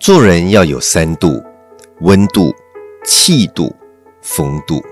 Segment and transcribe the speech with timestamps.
[0.00, 1.40] 做人要有三度：
[2.00, 2.52] 温度、
[3.04, 3.72] 气度、
[4.22, 4.82] 风度。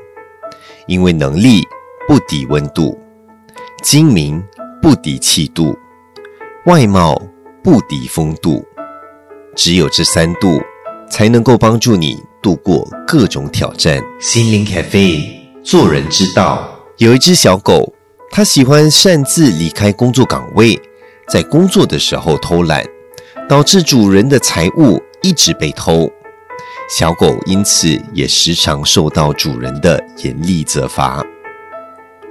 [0.87, 1.63] 因为能力
[2.07, 2.99] 不敌温度，
[3.83, 4.43] 精明
[4.81, 5.77] 不敌气度，
[6.67, 7.21] 外貌
[7.63, 8.65] 不敌风度。
[9.57, 10.61] 只有这三度，
[11.09, 14.01] 才能够帮助你度过各种挑战。
[14.21, 16.77] 心灵咖啡，做人之道。
[16.99, 17.93] 有一只小狗，
[18.31, 20.81] 它喜欢擅自离开工作岗位，
[21.31, 22.85] 在工作的时候偷懒，
[23.49, 26.11] 导致主人的财物一直被偷。
[26.99, 31.25] 小狗因此也时常受到主人的严厉责罚。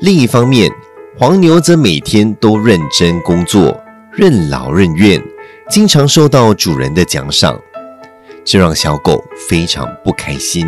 [0.02, 0.70] 另一方面，
[1.17, 3.81] 黄牛则每天都认真工作，
[4.12, 5.23] 任劳任怨，
[5.70, 7.58] 经常受到主人的奖赏，
[8.44, 10.67] 这让小狗非常不开心。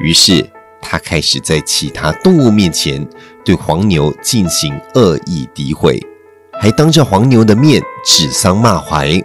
[0.00, 0.48] 于是，
[0.80, 3.06] 它开始在其他动物面前
[3.44, 6.00] 对黄牛进行恶意诋毁，
[6.60, 9.22] 还当着黄牛的面指桑骂槐。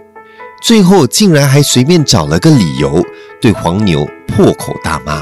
[0.60, 3.04] 最后竟然还随便找了个理由
[3.40, 5.20] 对黄牛破口大骂。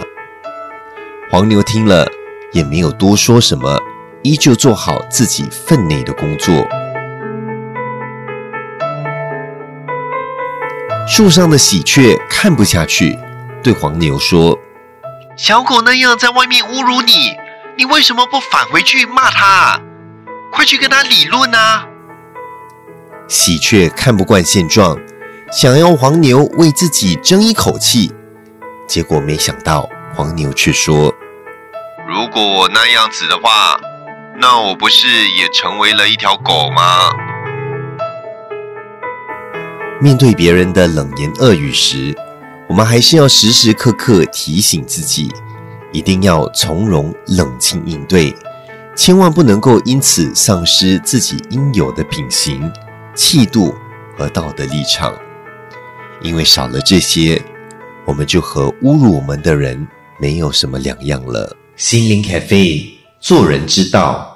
[1.30, 2.06] 黄牛听了
[2.52, 3.78] 也没有多说什么，
[4.22, 6.66] 依旧做好自己分内的工作。
[11.08, 13.18] 树上的喜鹊看不下去，
[13.62, 14.58] 对黄牛说
[15.36, 17.12] ：“小狗那样在外面侮辱你，
[17.78, 19.80] 你为什么不返回去骂他？
[20.52, 21.86] 快去跟他理论啊！”
[23.30, 24.98] 喜鹊看不惯现状。
[25.52, 28.10] 想要黄牛为自己争一口气，
[28.88, 31.14] 结果没想到黄牛却说
[32.08, 33.80] ：“如果我那样子的话，
[34.40, 35.06] 那我不是
[35.38, 37.10] 也成为了一条狗吗？”
[40.02, 42.12] 面对别人的冷言恶语时，
[42.68, 45.30] 我们还是要时时刻刻提醒自己，
[45.92, 48.34] 一定要从容冷静应对，
[48.96, 52.72] 千万不能够因此丧失自己应有的品行、
[53.14, 53.74] 气度
[54.16, 55.14] 和道德立场。
[56.22, 57.42] 因为少了这些，
[58.04, 59.86] 我们就和侮辱我们的人
[60.18, 61.56] 没有什么两样了。
[61.76, 62.86] 心灵咖啡，
[63.20, 64.29] 做人之道。